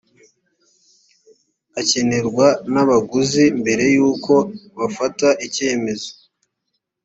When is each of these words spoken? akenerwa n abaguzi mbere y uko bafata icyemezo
akenerwa 1.81 2.47
n 2.71 2.75
abaguzi 2.83 3.43
mbere 3.59 3.83
y 3.95 3.97
uko 4.09 4.33
bafata 4.77 5.27
icyemezo 5.45 6.09